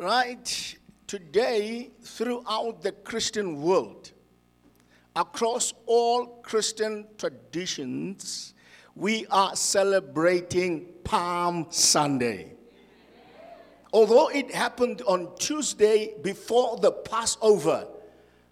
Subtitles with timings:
[0.00, 0.78] Right?
[1.06, 4.12] Today, throughout the Christian world,
[5.14, 8.54] across all Christian traditions,
[8.96, 12.54] we are celebrating Palm Sunday.
[13.92, 17.86] Although it happened on Tuesday before the Passover,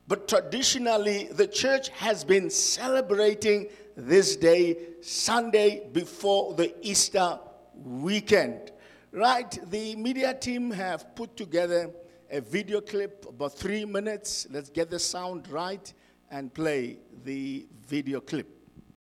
[0.06, 7.38] but traditionally the church has been celebrating this day, Sunday before the Easter
[7.74, 8.73] weekend.
[9.12, 9.59] Right?
[9.71, 11.91] The media team have put together
[12.30, 14.47] a video clip about three minutes.
[14.51, 15.93] Let's get the sound right
[16.31, 18.58] and play the video clip.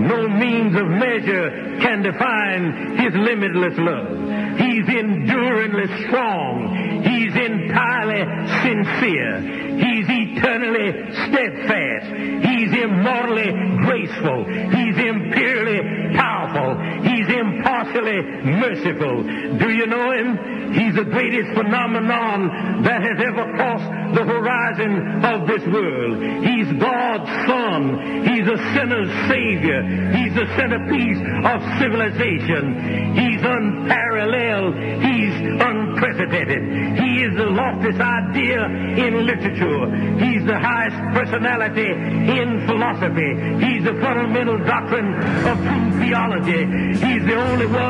[0.00, 4.58] No means of measure can define his limitless love.
[4.58, 7.02] He's enduringly strong.
[7.04, 8.24] He's entirely
[8.64, 9.40] sincere.
[9.76, 10.92] He's eternally
[11.28, 12.08] steadfast.
[12.44, 13.50] He's immortally
[13.84, 14.44] graceful.
[14.44, 14.90] He's.
[14.90, 14.98] He's
[18.00, 19.22] impartially merciful.
[19.58, 20.72] Do you know him?
[20.72, 26.22] He's the greatest phenomenon that has ever crossed the horizon of this world.
[26.46, 28.22] He's God's Son.
[28.22, 29.82] He's a sinner's Savior.
[30.14, 33.18] He's the centerpiece of civilization.
[33.18, 34.74] He's unparalleled.
[35.02, 36.62] He's unprecedented.
[37.02, 38.62] He is the loftiest idea
[39.06, 39.90] in literature.
[40.22, 43.30] He's the highest personality in philosophy.
[43.58, 45.18] He's the fundamental doctrine
[45.50, 46.62] of true theology.
[46.94, 47.89] He's the only one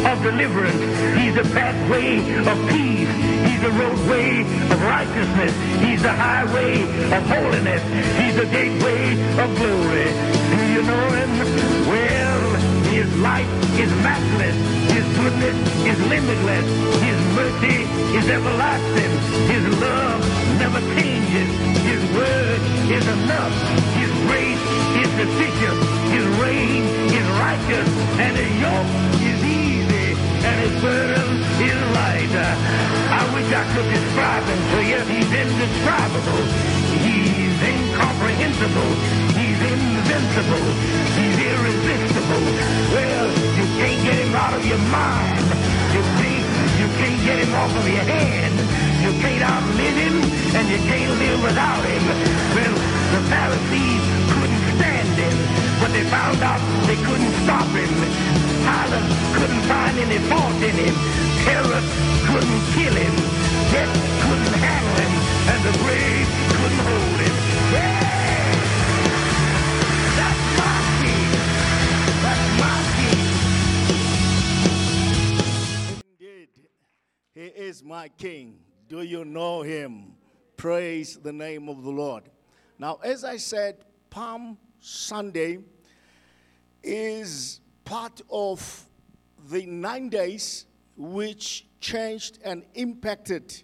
[0.31, 0.81] deliverance.
[1.19, 3.11] He's the pathway of peace.
[3.45, 5.53] He's the roadway of righteousness.
[5.83, 7.81] He's the highway of holiness.
[8.19, 10.09] He's the gateway of glory.
[10.51, 11.31] Do you know him?
[11.91, 12.43] Well,
[12.95, 14.55] his light is matchless.
[14.95, 15.57] His goodness
[15.91, 16.67] is limitless.
[17.03, 17.79] His mercy
[18.17, 19.11] is everlasting.
[19.51, 20.21] His love
[20.59, 21.49] never changes.
[21.83, 23.55] His word is enough.
[23.99, 24.63] His grace
[25.01, 25.77] is sufficient.
[26.15, 26.83] His reign
[27.19, 27.89] is righteous.
[28.23, 28.91] And his yoke
[29.21, 29.80] is easy.
[30.61, 32.33] And his burden is light.
[32.37, 34.99] I wish I could describe him to you.
[35.09, 36.43] He's indescribable.
[37.01, 38.91] He's incomprehensible.
[39.41, 40.65] He's invincible.
[41.17, 42.45] He's irresistible.
[42.93, 43.27] Well,
[43.57, 45.49] you can't get him out of your mind.
[45.97, 46.45] You can't,
[46.77, 48.53] you can't get him off of your hand.
[49.01, 50.15] You can't outlive him,
[50.61, 52.05] and you can't live without him.
[52.53, 52.75] Well,
[53.17, 55.37] the Pharisees couldn't stand him,
[55.81, 58.40] but they found out they couldn't stop him.
[58.71, 60.95] Pilate couldn't find any fault in him.
[61.43, 61.85] Herod
[62.27, 63.15] couldn't kill him.
[63.71, 65.13] Death couldn't handle him,
[65.51, 67.35] and the grave couldn't hold him.
[67.75, 67.99] Yeah!
[70.19, 71.29] That's my king.
[72.23, 73.25] That's my king.
[76.19, 76.51] Indeed,
[77.33, 78.45] he is my king.
[78.87, 80.15] Do you know him?
[80.55, 82.29] Praise the name of the Lord.
[82.77, 85.59] Now, as I said, Palm Sunday
[86.83, 87.60] is
[87.91, 88.85] part of
[89.49, 90.65] the nine days
[90.95, 93.63] which changed and impacted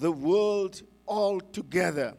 [0.00, 2.12] the world altogether.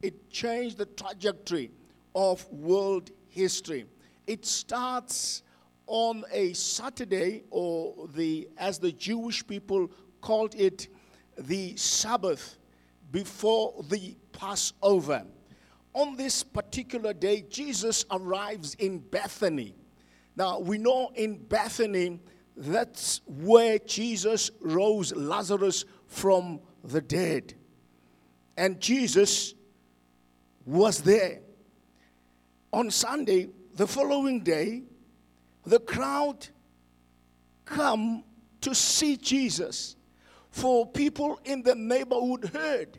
[0.00, 1.72] It changed the trajectory
[2.14, 3.86] of world history.
[4.28, 5.42] It starts
[5.88, 9.90] on a Saturday, or the as the Jewish people
[10.20, 10.86] called it,
[11.36, 12.58] the Sabbath
[13.10, 15.24] before the Passover.
[15.94, 19.74] On this particular day, Jesus arrives in Bethany.
[20.36, 22.20] Now, we know in Bethany,
[22.56, 27.54] that's where Jesus rose Lazarus from the dead.
[28.56, 29.54] And Jesus
[30.64, 31.40] was there.
[32.72, 34.82] On Sunday, the following day,
[35.64, 36.46] the crowd
[37.64, 38.24] come
[38.60, 39.96] to see Jesus
[40.50, 42.98] for people in the neighborhood heard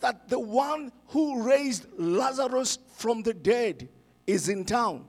[0.00, 3.88] that the one who raised Lazarus from the dead
[4.26, 5.06] is in town.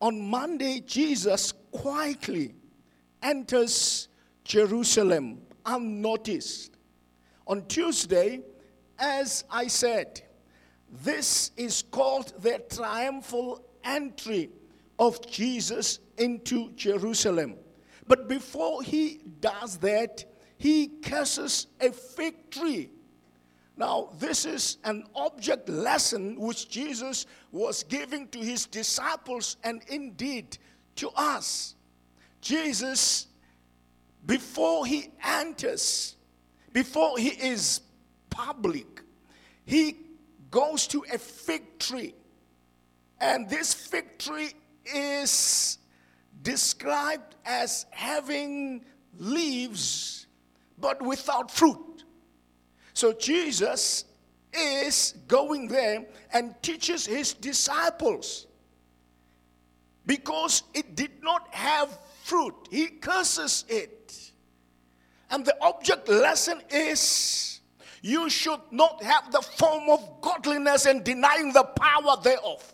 [0.00, 2.54] On Monday, Jesus quietly
[3.22, 4.08] enters
[4.44, 6.76] Jerusalem unnoticed.
[7.46, 8.40] On Tuesday,
[8.98, 10.22] as I said,
[11.02, 14.50] this is called the triumphal entry
[14.98, 17.56] of Jesus into Jerusalem.
[18.06, 20.24] But before he does that,
[20.56, 22.90] he curses a fig tree.
[23.78, 30.58] Now, this is an object lesson which Jesus was giving to his disciples and indeed
[30.96, 31.76] to us.
[32.40, 33.28] Jesus,
[34.26, 36.16] before he enters,
[36.72, 37.82] before he is
[38.30, 39.00] public,
[39.64, 39.96] he
[40.50, 42.16] goes to a fig tree.
[43.20, 44.54] And this fig tree
[44.92, 45.78] is
[46.42, 48.84] described as having
[49.18, 50.26] leaves
[50.78, 51.87] but without fruit.
[52.98, 54.06] So Jesus
[54.52, 58.48] is going there and teaches his disciples
[60.04, 62.56] because it did not have fruit.
[62.72, 64.32] He curses it.
[65.30, 67.60] And the object lesson is
[68.02, 72.72] you should not have the form of godliness and denying the power thereof.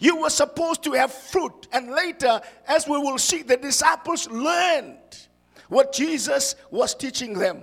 [0.00, 1.68] You were supposed to have fruit.
[1.70, 5.28] And later, as we will see, the disciples learned
[5.68, 7.62] what Jesus was teaching them.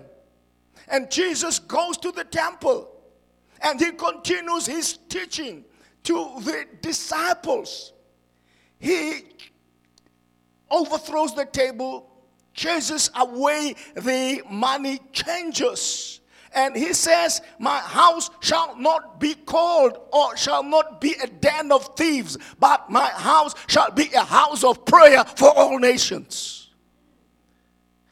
[0.88, 2.90] And Jesus goes to the temple
[3.62, 5.66] and he continues his teaching
[6.04, 7.94] to the disciples.
[8.80, 9.24] He
[10.70, 12.10] overthrows the table,
[12.54, 16.22] chases away the money changers.
[16.54, 21.72] And he says, My house shall not be called or shall not be a den
[21.72, 26.55] of thieves, but my house shall be a house of prayer for all nations.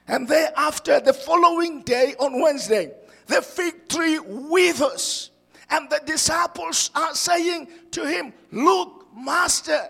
[0.08, 2.92] And thereafter, the following day on Wednesday,
[3.28, 5.32] the fig tree withers.
[5.70, 9.90] And the disciples are saying to him, Look, Master,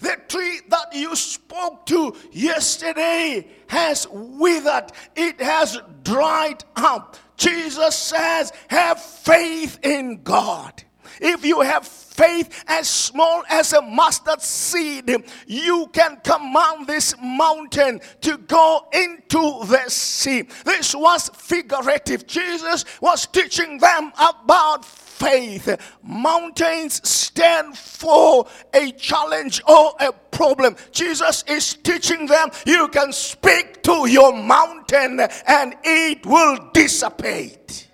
[0.00, 7.16] the tree that you spoke to yesterday has withered, it has dried up.
[7.36, 10.82] Jesus says, Have faith in God.
[11.20, 11.86] If you have
[12.18, 15.08] faith as small as a mustard seed,
[15.46, 20.42] you can command this mountain to go into the sea.
[20.64, 22.26] This was figurative.
[22.26, 25.68] Jesus was teaching them about faith.
[26.02, 30.74] Mountains stand for a challenge or a problem.
[30.90, 37.87] Jesus is teaching them you can speak to your mountain and it will dissipate.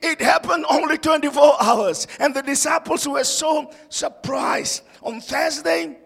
[0.00, 4.82] It happened only 24 hours, and the disciples were so surprised.
[5.02, 5.98] On Thursday,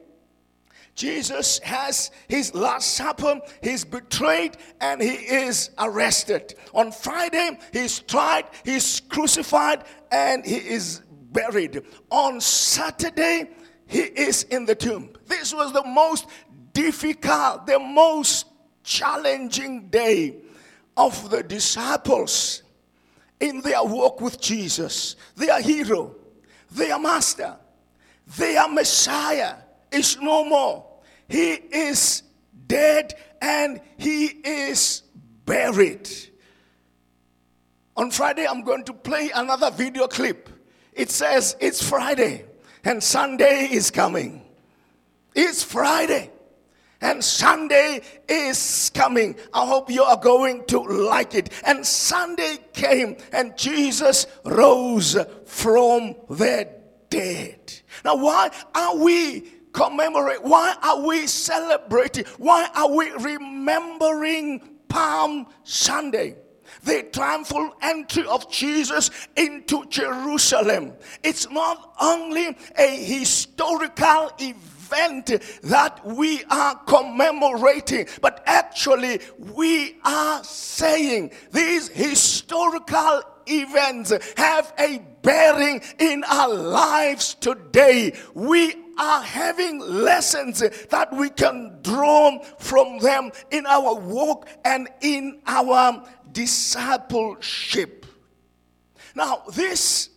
[0.94, 6.54] Jesus has his last supper, he's betrayed, and he is arrested.
[6.74, 11.82] On Friday, he's tried, he's crucified, and he is buried.
[12.10, 13.50] On Saturday,
[13.86, 15.10] he is in the tomb.
[15.26, 16.26] This was the most
[16.72, 18.46] difficult, the most
[18.82, 20.36] challenging day
[20.96, 22.62] of the disciples
[23.42, 25.16] in their walk with Jesus.
[25.36, 26.14] Their hero,
[26.70, 27.56] their master,
[28.38, 29.56] their Messiah
[29.90, 30.86] is no more.
[31.28, 32.22] He is
[32.66, 35.02] dead and he is
[35.44, 36.08] buried.
[37.96, 40.48] On Friday, I'm going to play another video clip.
[40.94, 42.44] It says it's Friday
[42.84, 44.42] and Sunday is coming.
[45.34, 46.30] It's Friday
[47.02, 49.36] and Sunday is coming.
[49.52, 51.50] I hope you are going to like it.
[51.66, 56.68] And Sunday came, and Jesus rose from the
[57.10, 57.72] dead.
[58.04, 59.40] Now, why are we
[59.72, 60.42] commemorate?
[60.42, 62.24] Why are we celebrating?
[62.38, 66.36] Why are we remembering Palm Sunday?
[66.84, 70.94] the triumphal entry of Jesus into Jerusalem.
[71.22, 74.58] It's not only a historical event
[74.92, 85.02] event that we are commemorating, but actually we are saying these historical events have a
[85.22, 88.12] bearing in our lives today.
[88.34, 95.40] We are having lessons that we can draw from them in our walk and in
[95.46, 98.06] our discipleship.
[99.14, 100.10] Now, this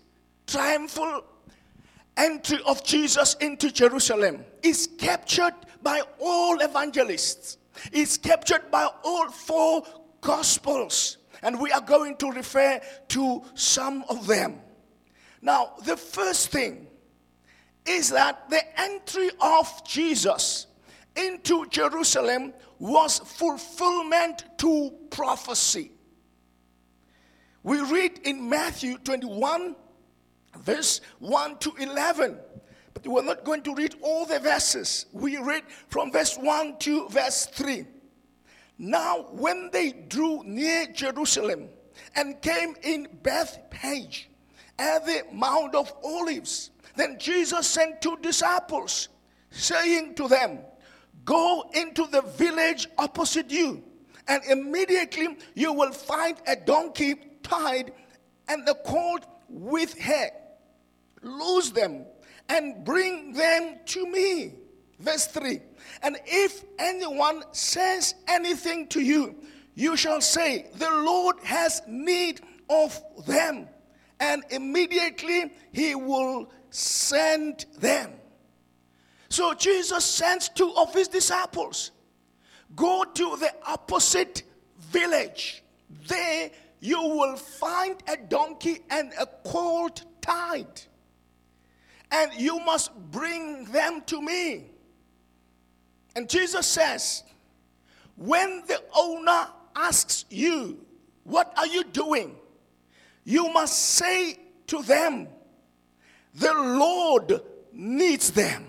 [0.48, 1.24] triumphal
[2.17, 7.57] entry of Jesus into Jerusalem is captured by all evangelists.
[7.91, 9.84] It's captured by all four
[10.22, 11.17] gospels.
[11.41, 12.79] And we are going to refer
[13.10, 14.60] to some of them.
[15.41, 16.88] Now, the first thing
[17.86, 20.67] is that the entry of Jesus
[21.15, 25.91] into Jerusalem was fulfillment to prophecy.
[27.63, 29.75] We read in Matthew 21,
[30.62, 32.38] verse 1 to 11.
[32.93, 35.05] But we're not going to read all the verses.
[35.12, 37.85] We read from verse 1 to verse 3.
[38.77, 41.69] Now, when they drew near Jerusalem
[42.15, 44.29] and came in Bethphage
[44.77, 49.09] at the Mount of Olives, then Jesus sent two disciples,
[49.50, 50.59] saying to them,
[51.24, 53.83] Go into the village opposite you,
[54.27, 57.93] and immediately you will find a donkey tied
[58.47, 60.29] and the colt with her.
[61.25, 62.05] Lose them
[62.48, 64.53] and bring them to me.
[65.00, 65.60] Verse 3
[66.03, 69.36] And if anyone says anything to you,
[69.74, 73.67] you shall say, The Lord has need of them.
[74.20, 78.13] And immediately he will send them.
[79.27, 81.91] So Jesus sends two of his disciples.
[82.75, 84.44] Go to the opposite
[84.79, 85.63] village.
[86.08, 90.82] There you will find a donkey and a colt tied.
[92.15, 94.67] And you must bring them to me.
[96.15, 97.24] And Jesus says,
[98.15, 100.86] when the owner asks you,
[101.24, 102.36] What are you doing?
[103.27, 105.27] you must say to them,
[106.36, 107.41] The Lord
[107.74, 108.67] needs them.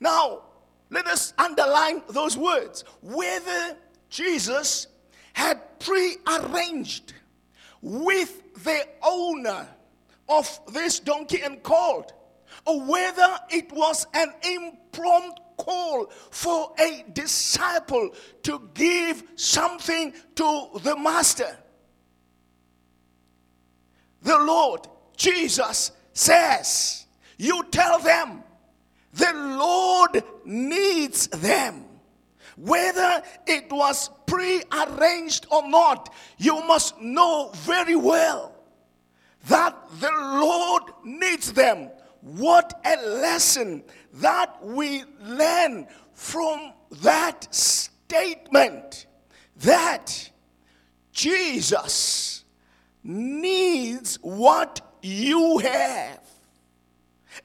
[0.00, 0.42] Now,
[0.90, 2.84] let us underline those words.
[3.00, 3.76] Whether
[4.10, 4.88] Jesus
[5.32, 7.14] had pre-arranged
[7.80, 9.68] with the owner
[10.28, 12.12] of this donkey and colt,
[12.66, 18.10] or whether it was an impromptu call for a disciple
[18.44, 21.58] to give something to the master.
[24.22, 27.06] The Lord Jesus says,
[27.36, 28.42] You tell them
[29.12, 31.84] the Lord needs them.
[32.56, 38.54] Whether it was pre-arranged or not, you must know very well
[39.46, 41.90] that the Lord needs them.
[42.20, 49.06] What a lesson that we learn from that statement
[49.58, 50.30] that
[51.12, 52.44] Jesus
[53.02, 56.20] needs what you have.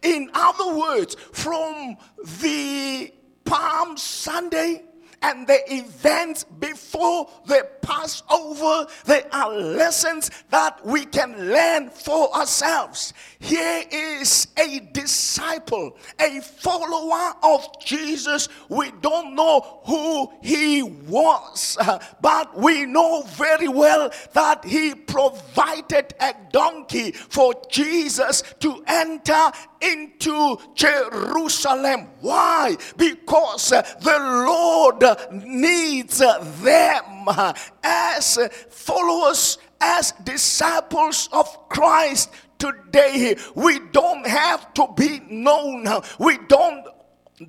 [0.02, 1.98] In other words, from
[2.42, 3.14] the
[3.46, 4.84] Palm Sunday
[5.24, 13.14] and the events before the Passover, there are lessons that we can learn for ourselves.
[13.40, 18.50] Here is a disciple, a follower of Jesus.
[18.70, 21.78] We don't know who he was,
[22.22, 29.52] but we know very well that he provided a donkey for Jesus to enter
[29.84, 32.08] into Jerusalem.
[32.22, 32.78] Why?
[32.98, 35.04] Because the Lord
[35.46, 37.28] needs them
[37.84, 43.36] as followers, as disciples of Christ today.
[43.56, 45.86] We don't have to be known.
[46.18, 46.88] We don't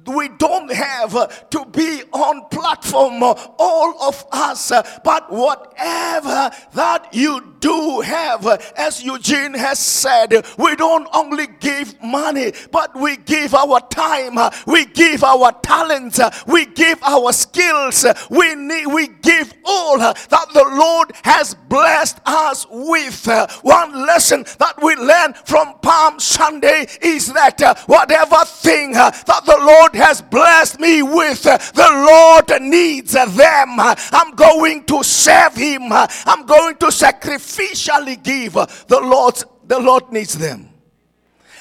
[0.06, 6.50] we don't have uh, to be on platform uh, all of us uh, but whatever
[6.72, 12.98] that you do have uh, as eugene has said we don't only give money but
[12.98, 18.54] we give our time uh, we give our talents uh, we give our skills we
[18.54, 23.26] need we give all that the lord has blessed us with.
[23.62, 29.83] One lesson that we learn from palm sunday is that whatever thing that the lord
[29.84, 33.78] Lord has blessed me with, the Lord needs them.
[33.78, 35.92] I'm going to serve Him.
[35.92, 38.54] I'm going to sacrificially give.
[38.54, 40.70] The Lord, the Lord needs them.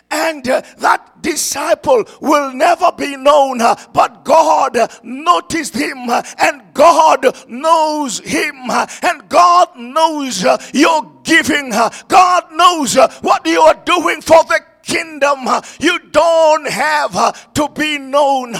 [0.09, 6.61] And uh, that disciple will never be known, uh, but God noticed him, uh, and
[6.75, 11.71] God knows him, and God knows your giving.
[12.07, 15.47] God knows what you are doing for the kingdom.
[15.79, 18.53] You don't have to be known,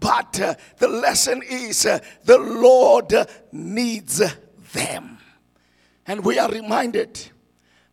[0.00, 3.12] but uh, the lesson is uh, the Lord
[3.52, 4.22] needs
[4.72, 5.18] them.
[6.06, 7.20] And we are reminded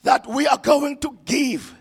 [0.04, 1.74] that we are going to give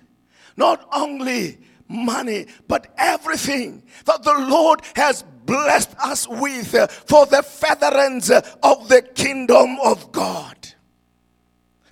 [0.57, 1.59] not only
[1.89, 8.89] money, but everything that the Lord has blessed us with uh, for the furtherance of
[8.89, 10.57] the kingdom of God.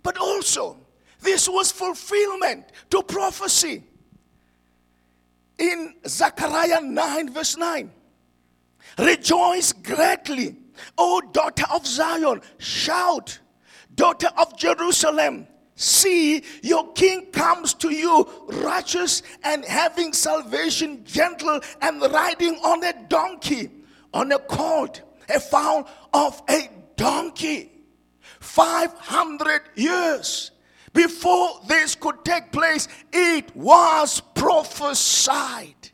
[0.02, 0.78] But also,
[1.20, 3.84] this was fulfillment to prophecy
[5.58, 7.90] in Zechariah 9, verse 9.
[8.98, 10.56] Rejoice greatly,
[10.98, 12.40] O daughter of Zion.
[12.58, 13.38] Shout,
[13.94, 15.46] daughter of Jerusalem.
[15.74, 22.92] See, your king comes to you, righteous and having salvation, gentle and riding on a
[23.08, 23.70] donkey,
[24.12, 27.72] on a colt, a foal of a donkey.
[28.40, 30.51] 500 years
[30.92, 35.90] before this could take place, it was prophesied.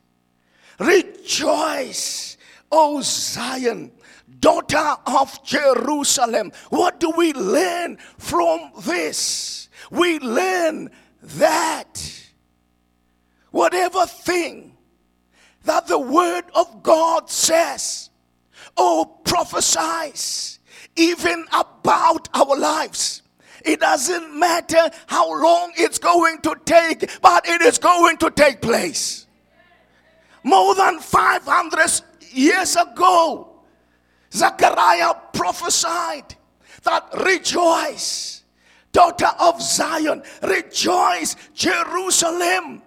[0.79, 2.37] Rejoice,
[2.71, 3.93] O Zion,
[4.41, 6.53] daughter of Jerusalem.
[6.71, 9.69] What do we learn from this?
[9.91, 10.91] We learn
[11.23, 12.25] that
[13.51, 14.77] whatever thing
[15.65, 18.11] that the word of God says,
[18.77, 20.59] oh, prophesies
[20.97, 23.23] even about our lives.
[23.65, 28.61] It doesn't matter how long it's going to take, but it is going to take
[28.61, 29.27] place.
[30.43, 33.61] More than 500 years ago,
[34.33, 36.37] Zechariah prophesied
[36.85, 38.43] that rejoice,
[38.93, 42.83] daughter of Zion, rejoice, Jerusalem,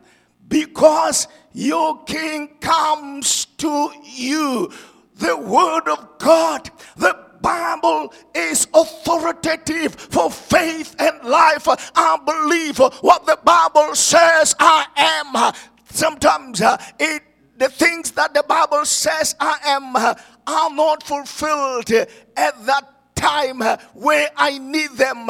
[0.48, 4.72] because your king comes to you.
[5.16, 11.67] The word of God, the Bible is authoritative for faith and life.
[11.95, 15.53] I believe what the Bible says I am.
[15.89, 17.24] Sometimes uh, it
[17.57, 20.15] the things that the Bible says I am uh,
[20.48, 25.27] are not fulfilled at that time uh, where I need them.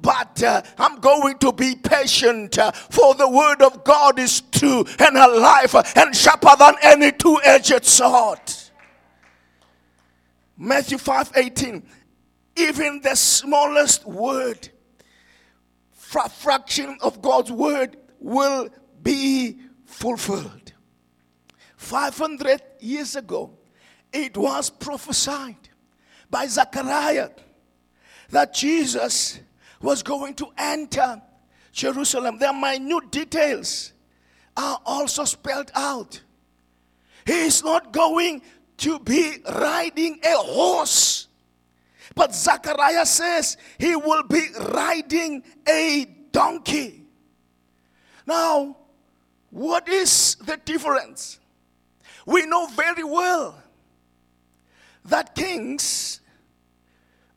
[0.00, 4.84] But uh, I'm going to be patient, uh, for the word of God is true
[4.98, 8.40] and alive and sharper than any two edged sword.
[10.62, 11.82] Matthew 5 18.
[12.54, 14.68] Even the smallest word,
[15.92, 18.68] fraction of God's word, will
[19.02, 20.72] be fulfilled.
[21.76, 23.58] 500 years ago,
[24.12, 25.56] it was prophesied
[26.30, 27.30] by Zechariah
[28.30, 29.40] that Jesus
[29.80, 31.20] was going to enter
[31.72, 32.38] Jerusalem.
[32.38, 33.92] Their minute details
[34.56, 36.22] are also spelled out.
[37.26, 38.42] He is not going
[38.78, 41.28] to be riding a horse,
[42.14, 47.04] but Zechariah says he will be riding a donkey.
[48.26, 48.76] Now,
[49.50, 51.38] what is the difference?
[52.26, 53.62] We know very well
[55.04, 56.20] that kings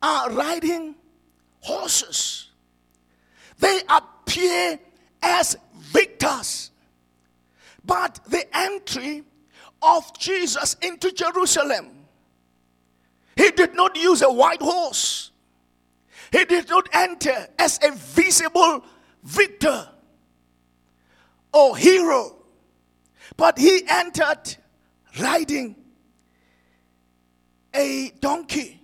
[0.02, 0.95] are riding
[1.62, 2.50] horses.
[3.58, 4.80] They appear
[5.21, 6.71] as victors.
[7.84, 9.24] But the entry
[9.86, 11.91] of Jesus into Jerusalem,
[13.36, 15.32] he did not use a white horse.
[16.32, 18.84] He did not enter as a visible
[19.24, 19.88] victor
[21.54, 22.36] or hero,
[23.38, 24.56] but he entered
[25.21, 25.76] riding
[27.74, 28.82] a donkey.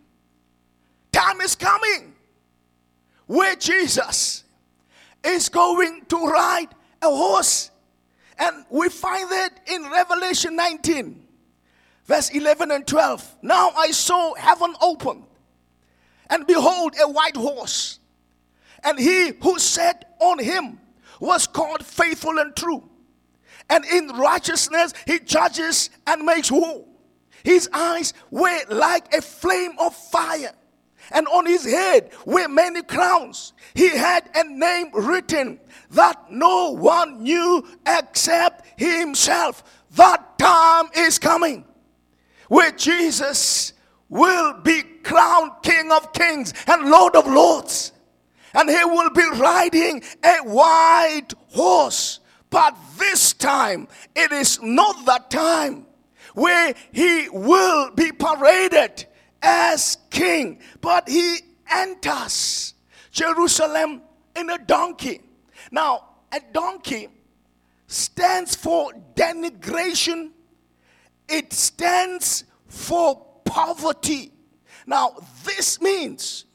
[1.12, 2.14] Time is coming
[3.26, 4.44] where Jesus
[5.24, 6.68] is going to ride
[7.02, 7.71] a horse.
[8.40, 11.24] And we find that in Revelation 19,
[12.06, 13.38] verse 11 and 12.
[13.42, 15.24] Now I saw heaven open,
[16.30, 18.00] and behold, a white horse.
[18.84, 20.80] And he who sat on him
[21.20, 22.90] was called faithful and true
[23.72, 26.86] and in righteousness he judges and makes war.
[27.44, 30.52] His eyes were like a flame of fire,
[31.12, 33.54] and on his head were many crowns.
[33.74, 35.60] He had a name written
[35.92, 39.64] that no one knew except himself.
[39.92, 41.66] That time is coming
[42.48, 43.74] where Jesus
[44.10, 47.94] will be crowned King of Kings and Lord of Lords.
[48.54, 52.20] And he will be riding a white horse.
[52.50, 55.86] But this time, it is not that time
[56.34, 59.06] where he will be paraded
[59.42, 61.40] as king, but he
[61.72, 62.74] enters
[63.12, 64.02] Jerusalem
[64.36, 65.22] in a donkey.
[65.72, 67.08] Now, a donkey
[67.88, 70.32] stands for denigration,
[71.28, 74.32] it stands for poverty.
[74.86, 76.46] Now, this means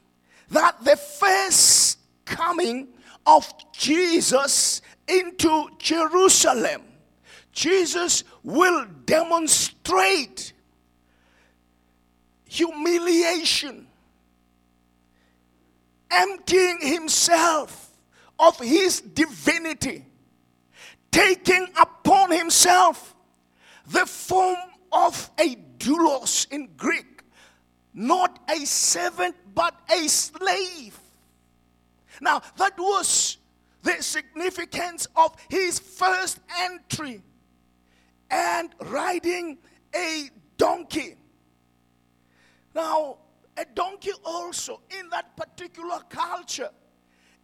[0.51, 2.89] that the first coming
[3.27, 6.83] of Jesus into Jerusalem,
[7.53, 10.53] Jesus will demonstrate
[12.57, 13.87] humiliation,
[16.11, 17.91] emptying himself
[18.39, 20.05] of his divinity,
[21.11, 23.15] taking upon himself
[23.89, 24.57] the form
[24.91, 27.23] of a doulos in Greek,
[27.93, 30.99] not a servant but a slave.
[32.21, 33.37] Now, that was
[33.83, 37.23] the significance of his first entry
[38.31, 39.59] and riding
[39.95, 41.17] a donkey.
[42.77, 43.17] Now,
[43.57, 46.69] a donkey also in that particular culture,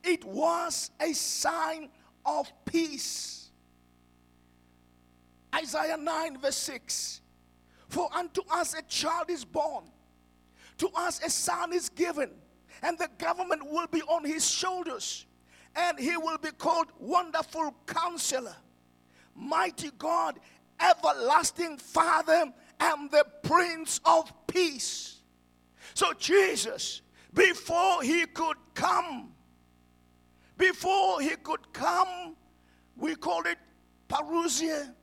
[0.05, 1.89] it was a sign
[2.27, 3.49] of peace.
[5.55, 7.23] Isaiah 9, verse 6
[7.89, 9.85] For unto us a child is born,
[10.77, 12.31] to us a son is given,
[12.83, 15.25] and the government will be on his shoulders,
[15.75, 18.57] and he will be called Wonderful Counselor,
[19.35, 20.39] Mighty God,
[20.79, 25.12] Everlasting Father, and the Prince of Peace.
[25.95, 27.03] So, Jesus,
[27.33, 29.33] before he could come,
[30.57, 32.37] before he could come,
[32.97, 33.59] we call it
[34.09, 34.95] parousia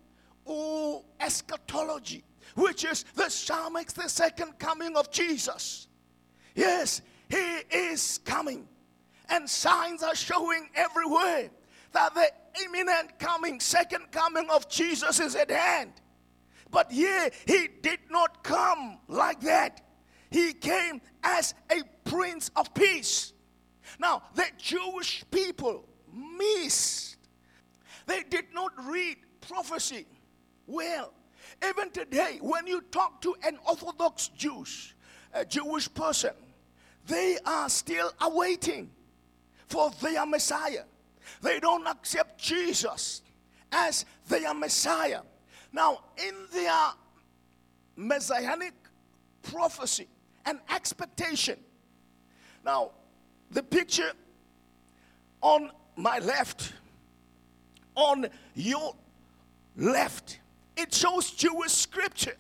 [0.45, 2.23] or eschatology,
[2.56, 5.88] which is the psalmics, the second coming of Jesus.
[6.56, 8.67] Yes, he is coming,
[9.30, 11.49] and signs are showing everywhere
[11.91, 12.30] that the
[12.63, 15.93] imminent coming, second coming of Jesus is at hand.
[16.71, 19.82] But yeah, he did not come like that.
[20.29, 23.33] He came as a prince of peace.
[23.99, 27.17] Now, the Jewish people missed.
[28.05, 30.05] They did not read prophecy
[30.67, 31.13] well.
[31.67, 34.93] Even today, when you talk to an Orthodox Jews,
[35.33, 36.31] a Jewish person,
[37.07, 38.89] they are still awaiting
[39.67, 40.83] for their Messiah.
[41.41, 43.21] They don't accept Jesus
[43.71, 45.21] as their Messiah.
[45.71, 46.85] Now, in their
[47.95, 48.73] messianic
[49.43, 50.07] prophecy
[50.45, 51.58] and expectation,
[52.65, 52.91] now
[53.52, 54.12] the picture
[55.41, 56.73] on my left,
[57.95, 58.95] on your
[59.75, 60.39] left,
[60.78, 62.36] it shows Jewish scripture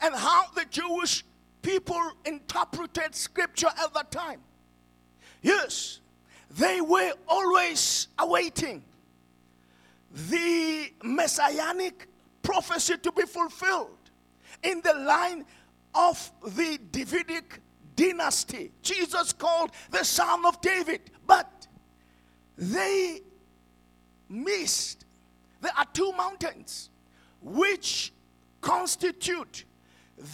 [0.00, 1.24] and how the Jewish
[1.62, 4.40] people interpreted scripture at that time.
[5.42, 6.00] Yes,
[6.50, 8.82] they were always awaiting
[10.28, 12.08] the messianic
[12.42, 13.96] prophecy to be fulfilled
[14.62, 15.44] in the line
[15.94, 17.60] of the Davidic
[17.96, 18.72] dynasty.
[18.82, 21.66] Jesus called the son of David, but
[22.56, 23.20] they
[24.28, 25.04] missed.
[25.60, 26.90] There are two mountains
[27.40, 28.12] which
[28.60, 29.64] constitute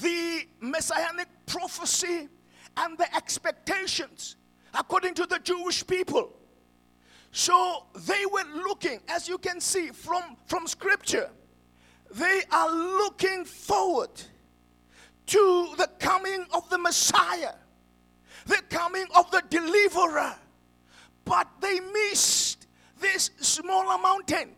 [0.02, 2.28] the messianic prophecy
[2.76, 4.36] and the expectations
[4.74, 6.32] according to the Jewish people.
[7.32, 11.30] So they were looking, as you can see from, from scripture,
[12.10, 14.10] they are looking forward
[15.26, 17.54] to the coming of the Messiah,
[18.46, 20.34] the coming of the deliverer.
[21.24, 22.66] But they missed
[23.00, 24.50] this smaller mountain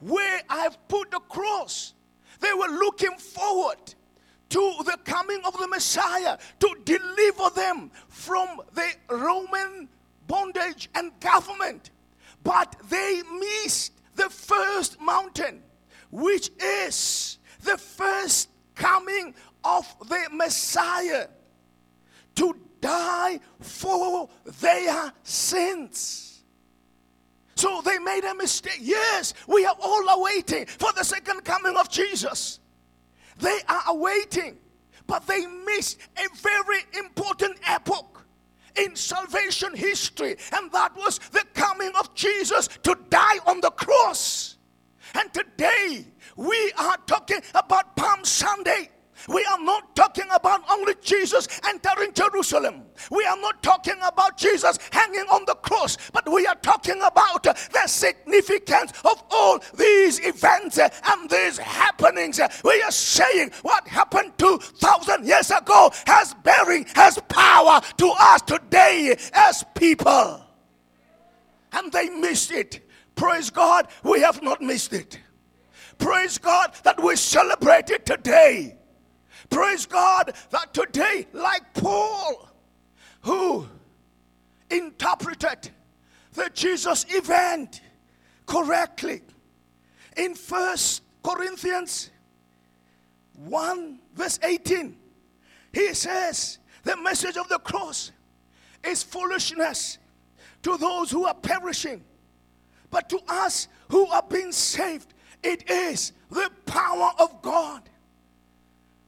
[0.00, 1.94] where I have put the cross.
[2.40, 3.94] They were looking forward
[4.48, 9.88] to the coming of the Messiah to deliver them from the Roman
[10.26, 11.90] bondage and government.
[12.42, 15.62] But they missed the first mountain,
[16.10, 21.26] which is the first coming of the Messiah
[22.36, 24.28] to die for
[24.60, 26.42] their sins.
[27.54, 28.78] So they made a mistake.
[28.80, 32.60] Yes, we are all awaiting for the second coming of Jesus.
[33.38, 34.58] They are awaiting,
[35.06, 38.24] but they missed a very important epoch
[38.76, 44.56] in salvation history, and that was the coming of Jesus to die on the cross.
[45.14, 48.90] And today we are talking about Palm Sunday.
[49.28, 52.82] We are not talking about only Jesus entering Jerusalem.
[53.10, 57.42] We are not talking about Jesus hanging on the cross, but we are talking about
[57.44, 62.40] the significance of all these events and these happenings.
[62.64, 69.16] We are saying what happened 2,000 years ago has bearing, has power to us today
[69.32, 70.44] as people.
[71.72, 72.88] And they missed it.
[73.14, 75.20] Praise God, we have not missed it.
[75.98, 78.76] Praise God that we celebrate it today.
[79.50, 82.48] Praise God that today, like Paul,
[83.22, 83.66] who
[84.70, 85.70] interpreted
[86.32, 87.80] the Jesus event
[88.46, 89.22] correctly
[90.16, 92.10] in First Corinthians
[93.34, 94.96] 1, verse 18,
[95.72, 98.12] he says, The message of the cross
[98.84, 99.98] is foolishness
[100.62, 102.04] to those who are perishing,
[102.90, 107.82] but to us who are being saved, it is the power of God.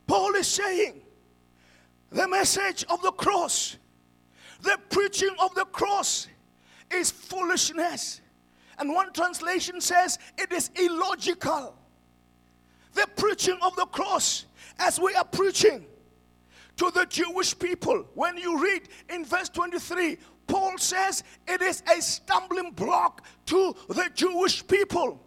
[0.07, 1.03] Paul is saying
[2.11, 3.77] the message of the cross,
[4.61, 6.29] the preaching of the cross
[6.91, 8.21] is foolishness.
[8.79, 11.75] And one translation says it is illogical.
[12.95, 14.47] The preaching of the cross,
[14.79, 15.87] as we are preaching
[16.77, 22.03] to the Jewish people, when you read in verse 23, Paul says it is a
[22.03, 25.25] stumbling block to the Jewish people.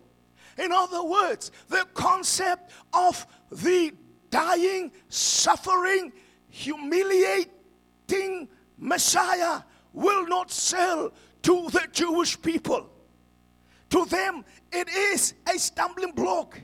[0.57, 3.91] In other words, the concept of the
[4.36, 6.12] dying, suffering,
[6.50, 9.62] humiliating Messiah
[9.93, 12.89] will not sell to the Jewish people.
[13.91, 14.43] To them,
[14.74, 16.60] it is a stumbling block.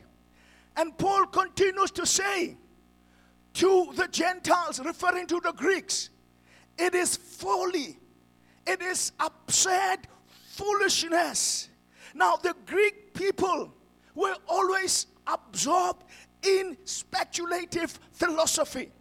[0.75, 2.57] And Paul continues to say
[3.53, 6.09] to the Gentiles, referring to the Greeks,
[6.77, 7.97] it is folly,
[8.67, 9.99] it is absurd
[10.49, 11.69] foolishness.
[12.13, 13.73] Now, the Greek people
[14.13, 16.03] were always absorbed
[16.43, 18.91] in speculative philosophy.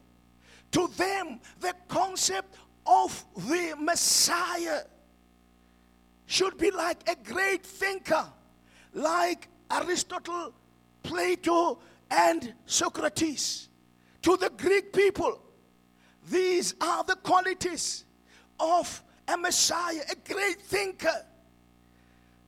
[0.73, 2.55] To them, the concept
[2.87, 4.83] of the Messiah
[6.27, 8.25] should be like a great thinker,
[8.95, 10.55] like Aristotle,
[11.03, 13.69] Plato, and Socrates.
[14.23, 15.41] To the Greek people,
[16.29, 18.05] these are the qualities
[18.59, 21.25] of a Messiah, a great thinker,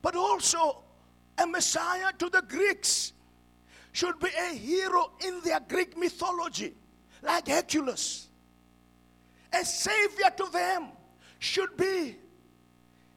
[0.01, 0.83] but also
[1.37, 3.13] a Messiah to the Greeks
[3.93, 6.73] should be a hero in their Greek mythology,
[7.21, 8.27] like Hercules.
[9.53, 10.87] A savior to them
[11.39, 12.17] should be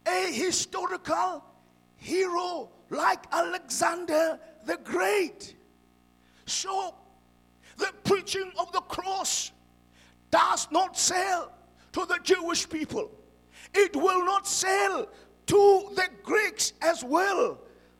[0.06, 1.42] a historical
[1.96, 5.54] hero like Alexander the Great.
[6.44, 6.94] So,
[7.78, 9.52] the preaching of the cross
[10.30, 11.52] does not sell
[11.92, 13.10] to the Jewish people,
[13.72, 15.08] it will not sell
[15.46, 17.58] to the Greeks as well.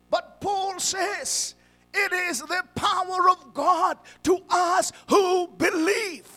[0.09, 1.55] But Paul says
[2.05, 6.29] it is the power of God to us who believe.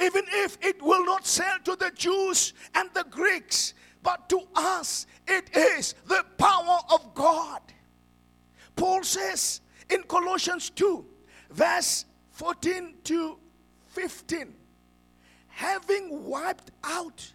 [0.00, 5.06] Even if it will not sell to the Jews and the Greeks, but to us
[5.26, 7.60] it is the power of God.
[8.76, 11.04] Paul says in Colossians 2,
[11.50, 13.38] verse 14 to
[13.88, 14.54] 15,
[15.48, 17.32] having wiped out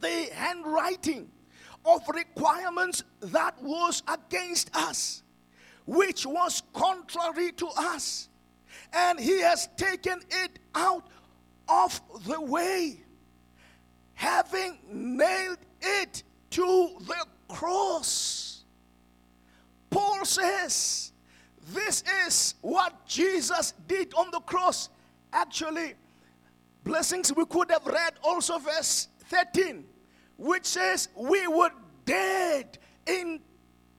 [0.00, 1.30] the handwriting
[1.84, 5.22] of requirements that was against us,
[5.86, 8.28] which was contrary to us.
[8.92, 11.08] And he has taken it out
[11.68, 13.00] of the way,
[14.14, 18.64] having nailed it to the cross.
[19.90, 21.12] Paul says,
[21.72, 24.90] This is what Jesus did on the cross.
[25.32, 25.94] Actually,
[26.84, 29.84] blessings we could have read also, verse 13
[30.36, 31.70] which says we were
[32.04, 33.40] dead in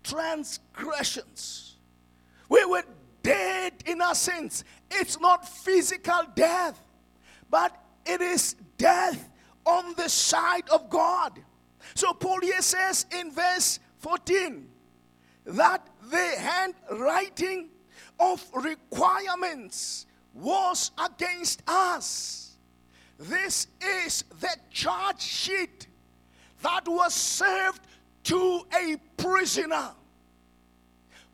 [0.04, 1.66] transgressions.
[2.50, 2.84] We were
[3.24, 4.64] dead in our sins.
[4.90, 6.82] It's not physical death,
[7.50, 9.30] but it is death
[9.66, 11.40] on the side of God.
[11.94, 14.68] So Paul here says in verse 14
[15.46, 17.70] that the handwriting
[18.20, 22.58] of requirements was against us.
[23.20, 25.88] This is the charge sheet
[26.62, 27.82] that was served
[28.26, 29.92] to a prisoner.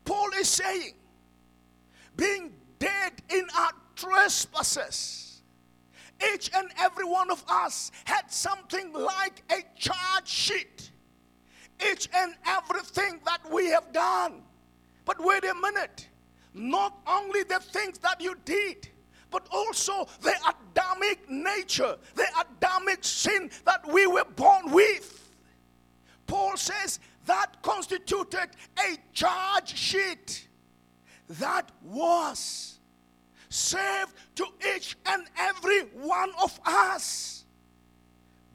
[0.04, 0.94] Paul is saying,
[2.16, 5.42] being dead in our trespasses,
[6.32, 10.90] each and every one of us had something like a charge sheet.
[11.90, 14.42] Each and everything that we have done.
[15.04, 16.08] But wait a minute.
[16.54, 18.88] Not only the things that you did,
[19.30, 25.32] but also the Adamic nature, the Adamic sin that we were born with.
[26.28, 30.46] Paul says that constituted a charge sheet
[31.28, 32.78] that was
[33.48, 37.44] served to each and every one of us.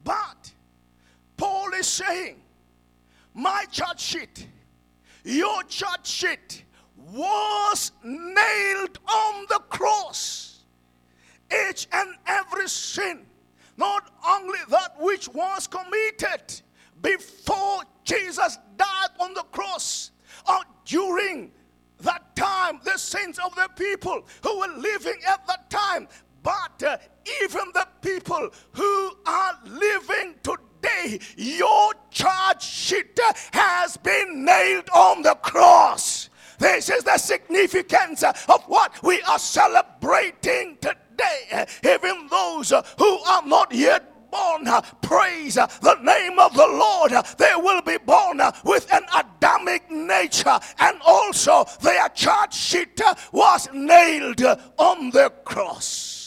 [0.04, 0.52] But
[1.36, 2.40] Paul is saying,
[3.34, 4.46] my church sheet,
[5.24, 6.64] your church sheet
[6.96, 10.64] was nailed on the cross
[11.68, 13.26] each and every sin,
[13.76, 16.60] not only that which was committed
[17.02, 20.10] before Jesus died on the cross
[20.48, 21.50] or during
[22.02, 26.08] that time, the sins of the people who were living at that time,
[26.42, 26.96] but uh,
[27.42, 33.18] even the people who are living today, your charge sheet
[33.52, 36.30] has been nailed on the cross.
[36.58, 41.00] This is the significance of what we are celebrating today
[41.84, 47.12] even those who are not yet born, uh, praise uh, the name of the Lord.
[47.12, 53.00] Uh, they will be born with an Adamic nature, and also their charge sheet
[53.32, 54.42] was nailed
[54.78, 56.20] on the cross.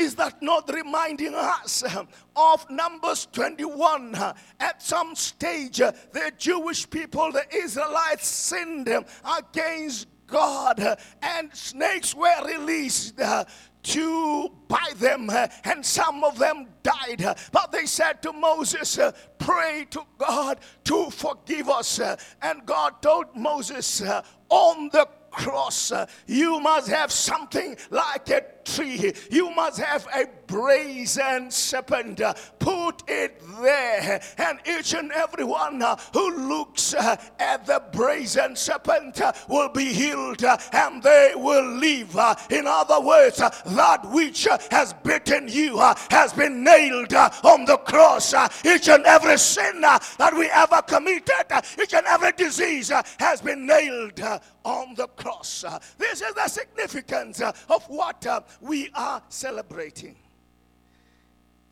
[0.00, 4.14] Is that not reminding us um, of Numbers 21?
[4.58, 9.04] At some stage, the Jewish people, the Israelites, sinned um,
[9.36, 13.44] against God, and snakes were released uh,
[13.82, 17.24] to bite them, uh, and some of them died.
[17.52, 22.00] But they said to Moses, uh, Pray to God to forgive us.
[22.42, 24.02] And God told Moses,
[24.48, 25.92] On the cross,
[26.26, 28.42] you must have something like a
[28.74, 32.20] tree, you must have a brazen serpent.
[32.20, 37.82] Uh, put it there, and each and every one uh, who looks uh, at the
[37.92, 42.16] brazen serpent will be healed and they will live.
[42.50, 45.78] In other words, that which has bitten you
[46.10, 48.34] has been nailed on the cross.
[48.64, 51.46] Each and every sin that we ever committed,
[51.80, 54.20] each and every disease has been nailed
[54.64, 55.64] on the cross.
[55.98, 58.26] This is the significance of what
[58.60, 60.16] we are celebrating.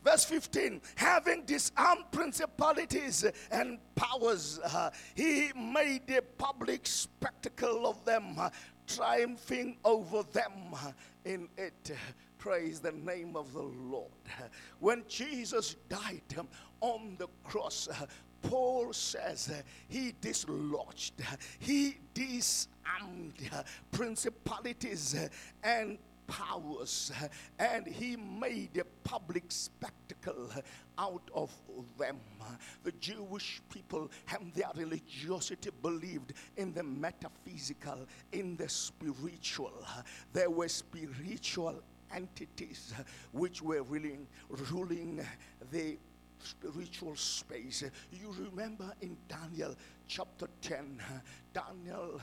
[0.04, 8.34] Verse 15, having disarmed principalities and powers, uh, he made a public spectacle of them,
[8.38, 8.48] uh,
[8.86, 10.92] triumphing over them uh,
[11.24, 11.90] in it.
[12.38, 14.12] Praise the name of the Lord.
[14.78, 16.48] When Jesus died um,
[16.80, 18.06] on the cross, uh,
[18.40, 21.14] Paul says uh, he dislodged,
[21.58, 23.34] he disarmed
[23.90, 25.28] principalities
[25.62, 25.98] and
[26.28, 27.10] powers,
[27.58, 30.50] and he made a public spectacle
[30.96, 31.50] out of
[31.98, 32.20] them.
[32.84, 39.72] The Jewish people and their religiosity believed in the metaphysical, in the spiritual.
[40.32, 41.82] There were spiritual
[42.14, 42.94] entities
[43.32, 44.18] which were really
[44.70, 45.26] ruling
[45.72, 45.98] the
[46.42, 47.82] spiritual space.
[48.12, 49.74] You remember in Daniel
[50.06, 51.02] chapter 10,
[51.52, 52.20] Daniel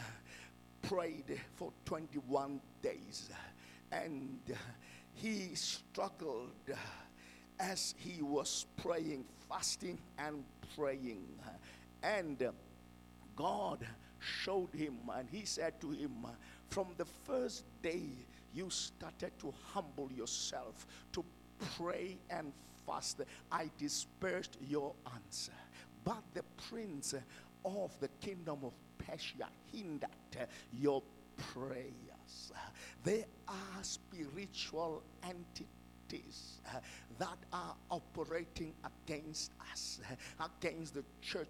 [0.81, 3.29] prayed for 21 days
[3.91, 4.55] and uh,
[5.13, 6.75] he struggled uh,
[7.59, 10.43] as he was praying, fasting, and
[10.75, 11.25] praying.
[12.03, 12.51] And uh,
[13.35, 13.85] God
[14.19, 16.11] showed him, and he said to him,
[16.69, 18.09] From the first day
[18.53, 21.23] you started to humble yourself, to
[21.77, 22.51] pray and
[22.85, 23.21] fast,
[23.51, 25.53] I dispersed your answer.
[26.03, 27.15] But the prince
[27.63, 30.09] of the kingdom of Persia hindered
[30.79, 31.01] your
[32.35, 32.51] prayers.
[33.03, 36.79] There are spiritual entities uh,
[37.19, 39.99] that are operating against us,
[40.39, 41.47] uh, against the church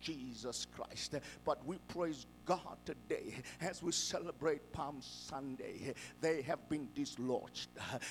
[0.00, 1.16] Jesus Christ.
[1.44, 5.94] But we praise God today as we celebrate Palm Sunday.
[6.20, 7.68] They have been dislodged,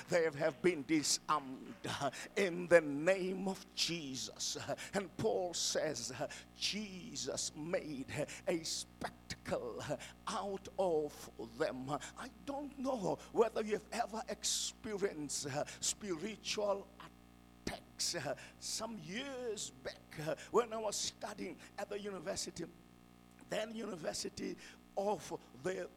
[0.09, 1.75] they have been disarmed
[2.35, 4.57] in the name of Jesus.
[4.93, 6.13] And Paul says,
[6.57, 8.05] Jesus made
[8.47, 9.83] a spectacle
[10.27, 11.89] out of them.
[12.17, 15.47] I don't know whether you've ever experienced
[15.79, 16.87] spiritual
[17.99, 18.15] attacks.
[18.15, 22.65] Uh, some years back, uh, when I was studying at the university,
[23.49, 24.55] then University
[24.97, 25.33] of
[25.63, 25.87] the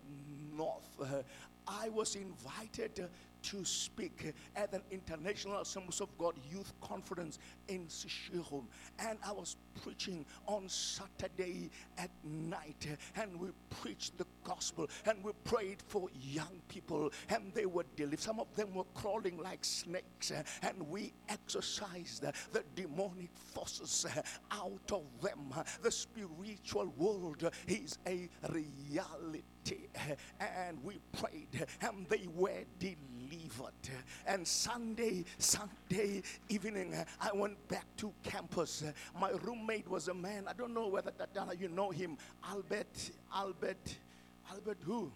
[0.54, 1.22] North, uh,
[1.66, 3.08] I was invited
[3.42, 8.64] to speak at an international Assemblies of God youth conference in Sishihon.
[8.98, 12.86] And I was preaching on Saturday at night.
[13.16, 13.48] And we
[13.82, 17.10] preached the gospel and we prayed for young people.
[17.28, 18.20] And they were delivered.
[18.20, 20.32] Some of them were crawling like snakes.
[20.62, 22.22] And we exorcised
[22.52, 24.06] the demonic forces
[24.50, 25.52] out of them.
[25.82, 29.42] The spiritual world is a reality.
[30.40, 33.72] And we prayed and they were delivered
[34.26, 38.84] and Sunday, Sunday evening, I went back to campus.
[39.18, 40.46] My roommate was a man.
[40.48, 42.16] I don't know whether Tatiana, you know him.
[42.48, 43.96] Albert, Albert,
[44.50, 45.12] Albert who?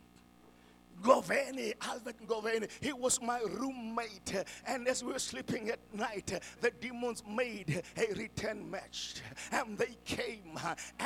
[1.02, 4.44] Goveni, Albert Goveni, he was my roommate.
[4.66, 9.22] And as we were sleeping at night, the demons made a return match.
[9.52, 10.58] And they came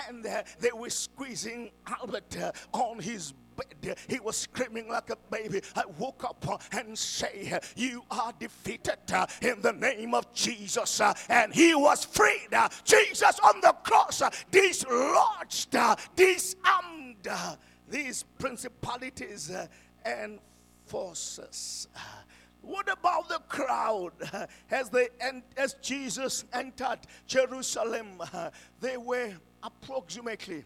[0.09, 2.37] and they were squeezing Albert
[2.73, 3.99] on his bed.
[4.09, 5.61] He was screaming like a baby.
[5.75, 8.99] I woke up and say, You are defeated
[9.43, 11.01] in the name of Jesus.
[11.29, 12.49] And he was freed.
[12.85, 15.77] Jesus on the cross dislodged,
[16.17, 17.29] disarmed
[17.91, 19.67] these principalities uh,
[20.05, 20.39] and
[20.87, 21.89] forces.
[22.63, 24.13] What about the crowd
[24.71, 25.09] as they
[25.57, 28.23] as Jesus entered Jerusalem?
[28.81, 30.65] They were approximately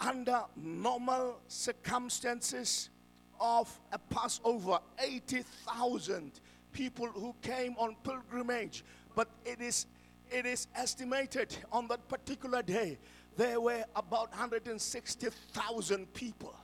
[0.00, 2.90] under normal circumstances
[3.40, 6.40] of a Passover, 80,000
[6.72, 8.84] people who came on pilgrimage.
[9.14, 9.86] But it is,
[10.30, 12.98] it is estimated on that particular day,
[13.38, 16.54] there were about 160,000 people.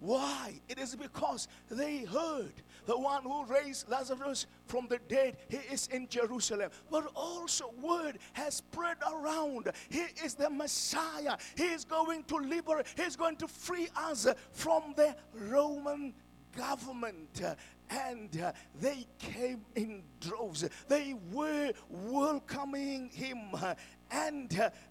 [0.00, 0.54] Why?
[0.68, 2.54] It is because they heard
[2.86, 6.70] the one who raised Lazarus from the dead, he is in Jerusalem.
[6.90, 9.70] But also, word has spread around.
[9.90, 11.36] He is the Messiah.
[11.56, 16.14] He is going to liberate, he is going to free us from the Roman
[16.56, 17.42] government.
[17.90, 20.68] And uh, they came in droves.
[20.88, 23.52] They were welcoming him.
[24.12, 24.48] And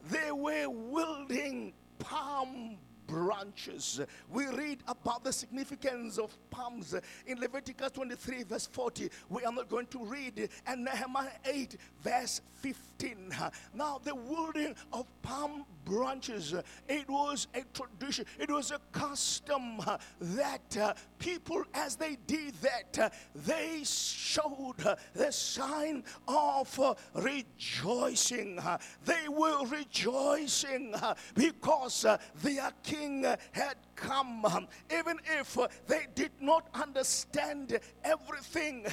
[0.09, 3.99] they were wielding palm branches.
[4.29, 6.95] We read about the significance of palms
[7.27, 9.09] in Leviticus 23, verse 40.
[9.29, 13.33] We are not going to read, and Nehemiah 8, verse 15.
[13.73, 16.53] Now, the wielding of palm branches,
[16.87, 19.81] it was a tradition, it was a custom
[20.19, 26.93] that uh, people, as they did that, uh, they showed uh, the sign of uh,
[27.15, 28.59] rejoicing.
[29.05, 35.57] They were rejoicing uh, because uh, their king had come, even if
[35.87, 38.85] they did not understand everything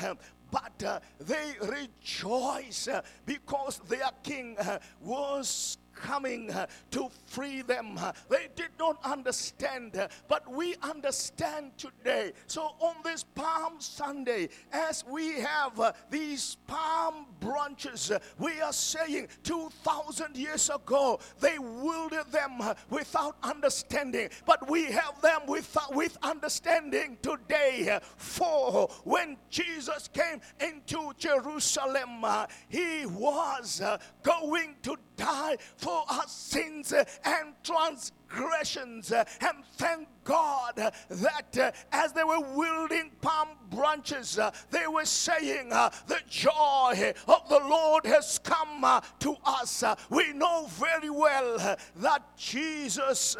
[0.50, 7.96] but uh, they rejoice uh, because their king uh, was coming uh, to free them.
[7.98, 12.32] Uh, they did not understand, uh, but we understand today.
[12.46, 18.72] So on this Palm Sunday, as we have uh, these palm branches, uh, we are
[18.72, 25.76] saying 2,000 years ago, they wielded them uh, without understanding, but we have them with,
[25.92, 27.98] with understanding today.
[28.16, 32.24] For when Jesus came into Jerusalem,
[32.68, 33.82] he was
[34.22, 38.12] going to die for our sins and transgressions.
[38.30, 44.38] Uh, and thank God uh, that uh, as they were wielding palm branches,
[44.70, 48.84] they were saying, The joy of the Lord has come
[49.20, 49.84] to us.
[50.10, 51.56] We know very well
[51.96, 53.36] that Jesus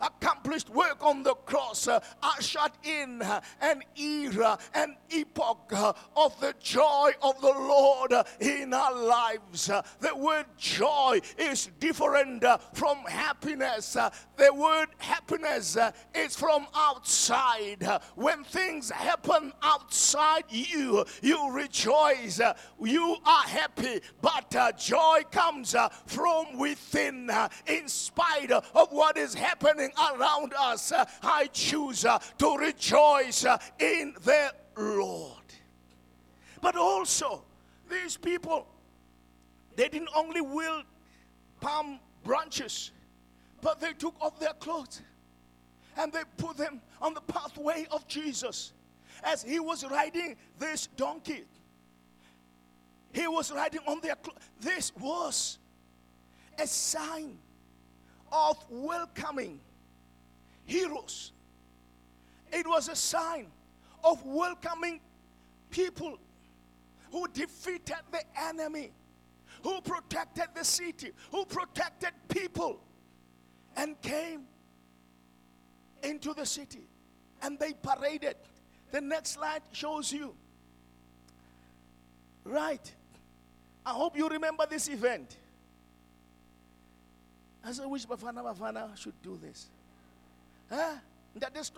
[0.00, 1.88] accomplished work on the cross,
[2.22, 3.22] ushered in
[3.60, 5.72] an era, an epoch
[6.16, 9.70] of the joy of the Lord in our lives.
[10.00, 13.96] The word joy is different from happiness.
[14.40, 15.76] The word happiness
[16.14, 17.86] is from outside.
[18.14, 22.40] When things happen outside you, you rejoice.
[22.82, 27.30] You are happy, but uh, joy comes uh, from within.
[27.66, 30.90] In spite of what is happening around us,
[31.22, 33.44] I choose uh, to rejoice
[33.78, 35.36] in the Lord.
[36.62, 37.44] But also,
[37.90, 38.66] these people,
[39.76, 40.84] they didn't only wield
[41.60, 42.92] palm branches,
[43.60, 45.02] but they took off their clothes
[45.96, 48.72] and they put them on the pathway of Jesus
[49.22, 51.44] as he was riding this donkey.
[53.12, 54.16] He was riding on their.
[54.16, 54.38] clothes.
[54.60, 55.58] this was
[56.58, 57.38] a sign
[58.30, 59.60] of welcoming
[60.64, 61.32] heroes.
[62.52, 63.46] It was a sign
[64.04, 65.00] of welcoming
[65.70, 66.18] people
[67.10, 68.92] who defeated the enemy,
[69.62, 72.80] who protected the city, who protected people,
[73.80, 74.42] and came
[76.02, 76.82] into the city
[77.42, 78.36] and they paraded.
[78.92, 80.34] The next slide shows you.
[82.44, 82.92] Right.
[83.86, 85.34] I hope you remember this event.
[87.64, 89.68] I said, wish Bafana Bafana should do this.
[90.68, 90.96] Huh?
[91.36, 91.72] That is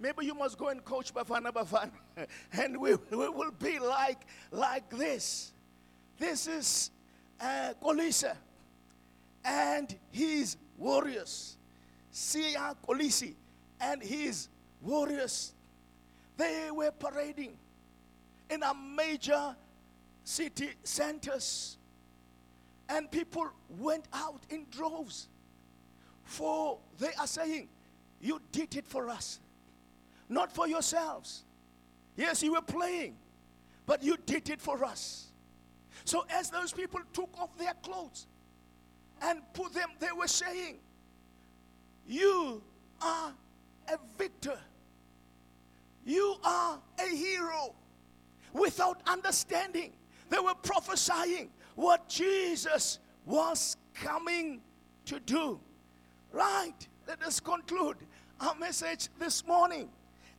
[0.00, 1.90] Maybe you must go and coach Bafana Bafana.
[2.52, 5.52] and we, we will be like, like this.
[6.18, 6.90] This is
[7.40, 8.34] uh, Kolisi
[9.44, 11.56] and his warriors.
[12.12, 13.34] Siya Kolisi
[13.80, 14.48] and his
[14.80, 15.52] warriors.
[16.36, 17.56] They were parading
[18.50, 19.56] in a major
[20.24, 21.76] city centers.
[22.88, 23.48] And people
[23.78, 25.28] went out in droves.
[26.24, 27.68] For they are saying,
[28.20, 29.38] You did it for us,
[30.28, 31.42] not for yourselves.
[32.16, 33.16] Yes, you were playing,
[33.84, 35.26] but you did it for us.
[36.04, 38.26] So as those people took off their clothes
[39.22, 40.76] and put them, they were saying,
[42.06, 42.62] You
[43.00, 43.32] are
[43.88, 44.58] a victor.
[46.04, 47.74] You are a hero.
[48.52, 49.92] Without understanding,
[50.30, 54.60] they were prophesying what Jesus was coming
[55.06, 55.60] to do.
[56.32, 56.74] Right?
[57.06, 57.96] Let us conclude
[58.40, 59.88] our message this morning.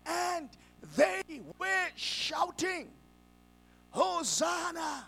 [0.05, 0.49] And
[0.95, 2.89] they were shouting,
[3.91, 5.05] Hosanna!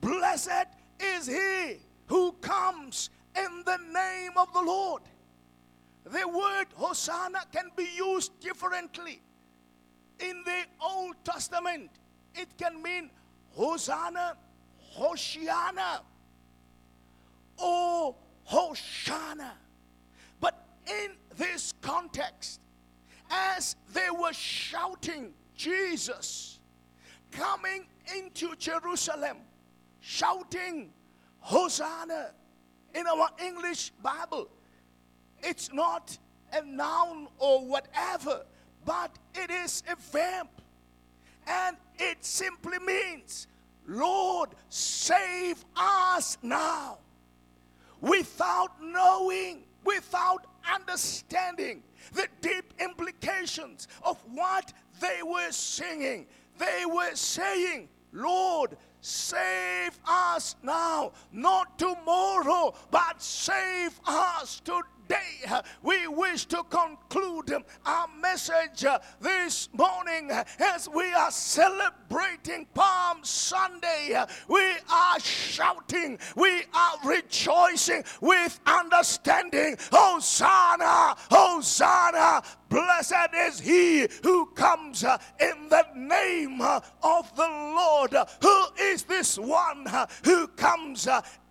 [0.00, 0.66] Blessed
[1.00, 5.02] is he who comes in the name of the Lord.
[6.04, 9.22] The word Hosanna can be used differently.
[10.20, 11.90] In the Old Testament,
[12.34, 13.10] it can mean
[13.52, 14.36] Hosanna,
[14.96, 16.00] Hoshiana,
[17.56, 18.14] or
[18.48, 19.52] Hoshana.
[20.40, 22.60] But in this context,
[23.30, 26.60] as they were shouting, Jesus
[27.30, 27.86] coming
[28.16, 29.38] into Jerusalem,
[30.00, 30.92] shouting,
[31.44, 32.30] Hosanna.
[32.94, 34.48] In our English Bible,
[35.42, 36.16] it's not
[36.52, 38.46] a noun or whatever,
[38.84, 40.48] but it is a verb.
[41.46, 43.46] And it simply means,
[43.86, 46.98] Lord, save us now.
[48.00, 51.82] Without knowing, without understanding
[52.12, 56.26] the deep implications of what they were singing.
[56.58, 66.06] They were saying, Lord, save us now, not tomorrow, but save us today day, we
[66.06, 68.84] wish to conclude our message
[69.20, 74.24] this morning as we are celebrating Palm Sunday.
[74.48, 79.76] We are shouting, we are rejoicing with understanding.
[79.92, 82.42] Hosanna, Hosanna.
[82.68, 88.16] Blessed is he who comes in the name of the Lord.
[88.42, 89.86] Who is this one
[90.24, 91.06] who comes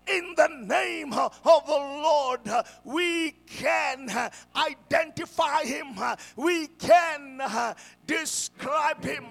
[0.08, 2.42] in the name of the Lord,
[2.84, 5.94] we can uh, identify him.
[5.98, 7.74] Uh, we can uh,
[8.06, 9.26] describe him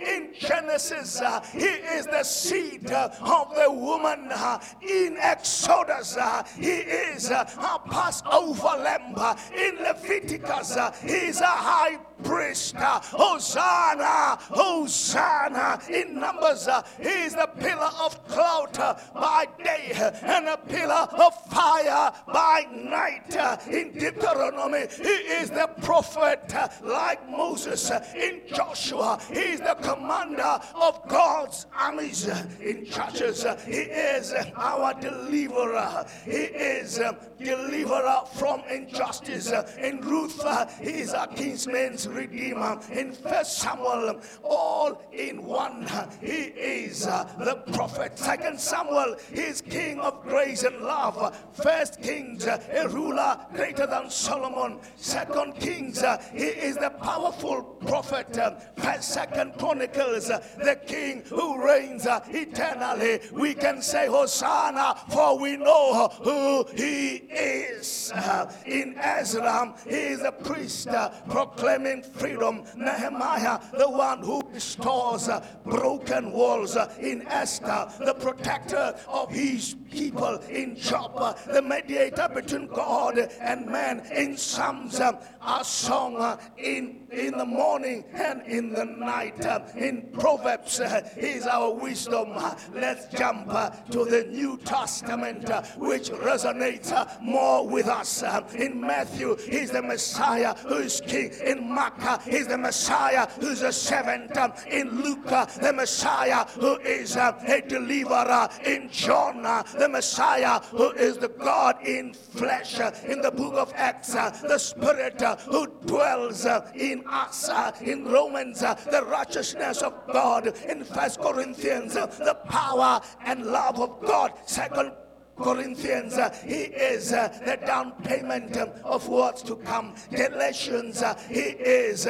[0.00, 1.20] in Genesis.
[1.20, 4.28] Uh, he is the seed uh, of the woman.
[4.30, 6.16] Uh, in Exodus,
[6.56, 7.46] he is a
[7.88, 9.14] Passover lamb.
[9.56, 12.74] In Leviticus, he is a high priest.
[12.76, 15.80] Hosanna, Hosanna.
[15.88, 16.68] In Numbers,
[17.00, 18.76] he is the pillar of cloud
[19.14, 19.92] by day
[20.22, 23.36] and a pillar of fire by night.
[23.70, 26.52] In Deuteronomy, he is the prophet
[26.82, 29.18] like Moses in Joshua.
[29.32, 32.28] He is the commander of God's armies.
[32.60, 36.06] In Judges, he is our deliverer.
[36.24, 37.00] He is
[37.38, 39.52] deliverer from injustice.
[39.78, 40.44] In Ruth,
[40.80, 42.80] he is our kinsman's redeemer.
[42.90, 45.86] In First Samuel, all in one,
[46.20, 48.18] he is the prophet.
[48.18, 51.36] Second Samuel, he is king of grace and love.
[51.52, 54.78] First Kings, a ruler greater than Solomon.
[54.96, 56.02] Second Kings,
[56.32, 62.20] he is the powerful prophet prophet, uh, Second Chronicles, uh, the King who reigns uh,
[62.28, 63.20] eternally.
[63.32, 68.12] We can say Hosanna, for we know who He is.
[68.14, 72.64] Uh, in Ezra, He is a priest uh, proclaiming freedom.
[72.76, 76.76] Nehemiah, the one who restores uh, broken walls.
[77.00, 80.36] In Esther, the protector of His people.
[80.48, 84.06] In Job, the mediator between God and man.
[84.14, 89.44] In Psalms, um, a song in in the morning and in the night.
[89.76, 92.34] In Proverbs uh, is our wisdom.
[92.74, 98.22] Let's jump uh, to the New Testament, uh, which resonates more with us.
[98.54, 101.32] In Matthew, he's the Messiah who is king.
[101.44, 104.36] In Mark, he's the Messiah who's a servant.
[104.70, 108.48] In Luke, the Messiah who is a deliverer.
[108.64, 109.42] In John,
[109.78, 112.78] the Messiah who is the God in flesh.
[113.04, 118.62] In the book of Acts, the Spirit who dwells in in us, uh, in Romans,
[118.62, 124.32] uh, the righteousness of God, in First Corinthians, uh, the power and love of God.
[124.46, 124.92] Second
[125.36, 129.94] Corinthians, he is the down payment um, of what's to come.
[130.10, 132.08] Galatians, he is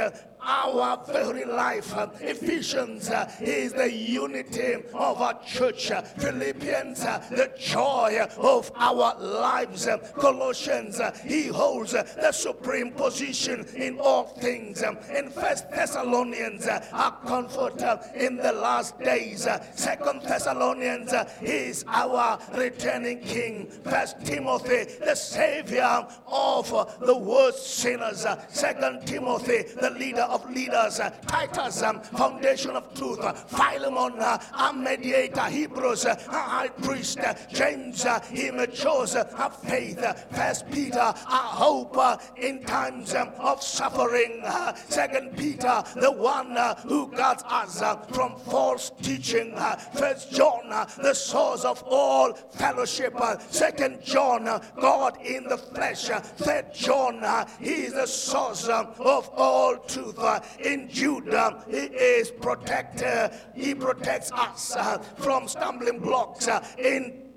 [0.49, 1.94] our very life.
[2.20, 5.92] Ephesians uh, is the unity of our church.
[6.16, 9.86] Philippians, uh, the joy of our lives.
[10.14, 14.82] Colossians, uh, he holds the supreme position in all things.
[15.14, 17.82] In First Thessalonians, our comfort
[18.14, 19.46] in the last days.
[19.74, 23.66] Second Thessalonians he is our returning King.
[23.84, 28.24] First Timothy, the Savior of the worst sinners.
[28.49, 34.39] Second Timothy, the leader of leaders, uh, Titus, um, foundation of truth, uh, Philemon, uh,
[34.59, 40.99] a mediator, Hebrews, uh, our high priest, uh, James, he matures our faith, First Peter,
[40.99, 41.97] a hope
[42.36, 44.43] in times um, of suffering,
[44.89, 47.82] Second Peter, the one who guards us
[48.12, 49.55] from false teaching,
[49.95, 50.68] First John,
[50.99, 53.14] the source of all fellowship,
[53.51, 54.45] Second John,
[54.80, 57.24] God in the flesh, Third John,
[57.61, 60.18] he is the source um, of all truth
[60.61, 61.64] in Judah.
[61.68, 63.31] He is protector.
[63.55, 67.28] He protects us uh, from stumbling blocks uh, in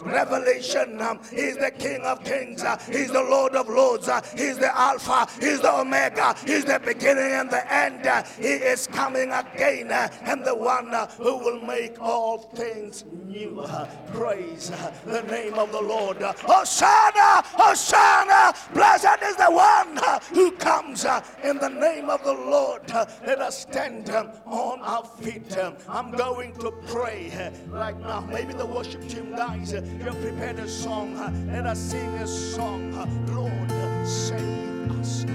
[0.00, 4.58] Revelation, um, he's the King of Kings, uh, he's the Lord of Lords, uh, he's
[4.58, 8.06] the Alpha, he's the Omega, he's the beginning and the end.
[8.06, 13.04] Uh, he is coming again, uh, and the one uh, who will make all things
[13.26, 13.60] new.
[13.60, 14.70] Uh, praise
[15.04, 16.18] the name of the Lord.
[16.22, 19.98] Hosanna, Hosanna, blessed is the one
[20.32, 21.04] who comes
[21.42, 22.82] in the name of the Lord.
[23.26, 25.56] Let us stand um, on our feet.
[25.58, 28.20] Um, I'm going to pray right now.
[28.20, 31.14] Maybe the worship team guys you have prepared a song.
[31.46, 32.92] Let us sing a song.
[33.34, 33.70] Lord,
[34.06, 35.27] save us.